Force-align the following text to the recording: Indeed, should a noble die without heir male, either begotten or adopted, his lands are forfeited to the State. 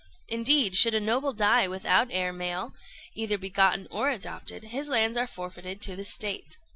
Indeed, 0.27 0.75
should 0.75 0.95
a 0.95 0.99
noble 0.99 1.31
die 1.31 1.67
without 1.67 2.07
heir 2.09 2.33
male, 2.33 2.73
either 3.13 3.37
begotten 3.37 3.87
or 3.91 4.09
adopted, 4.09 4.63
his 4.63 4.89
lands 4.89 5.15
are 5.15 5.27
forfeited 5.27 5.79
to 5.83 5.95
the 5.95 6.03
State. 6.03 6.57